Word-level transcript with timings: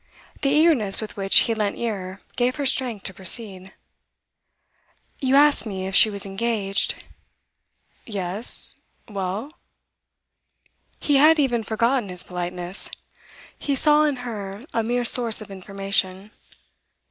The 0.41 0.49
eagerness 0.49 0.99
with 0.99 1.15
which 1.15 1.41
he 1.41 1.53
lent 1.53 1.77
ear 1.77 2.21
gave 2.35 2.55
her 2.55 2.65
strength 2.65 3.03
to 3.03 3.13
proceed. 3.13 3.71
'You 5.19 5.35
asked 5.35 5.67
me 5.67 5.85
if 5.85 5.93
she 5.93 6.09
was 6.09 6.25
engaged.' 6.25 6.95
'Yes 8.07 8.81
well?' 9.07 9.51
He 10.99 11.17
had 11.17 11.37
even 11.37 11.61
forgotten 11.61 12.09
his 12.09 12.23
politeness; 12.23 12.89
he 13.59 13.75
saw 13.75 14.03
in 14.05 14.15
her 14.25 14.65
a 14.73 14.81
mere 14.81 15.05
source 15.05 15.39
of 15.39 15.51
information. 15.51 16.31